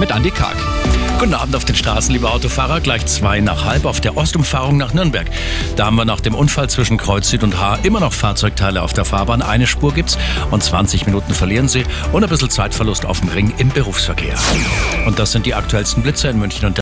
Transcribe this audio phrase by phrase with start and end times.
[0.00, 0.56] mit Andy Karg.
[1.18, 2.80] Guten Abend auf den Straßen, liebe Autofahrer.
[2.80, 5.30] Gleich zwei nach halb auf der Ostumfahrung nach Nürnberg.
[5.76, 8.94] Da haben wir nach dem Unfall zwischen Kreuz Süd und Haar immer noch Fahrzeugteile auf
[8.94, 9.42] der Fahrbahn.
[9.42, 10.16] Eine Spur gibt's
[10.50, 14.34] und 20 Minuten verlieren sie und ein bisschen Zeitverlust auf dem Ring im Berufsverkehr.
[15.04, 16.78] Und das sind die aktuellsten Blitze in München und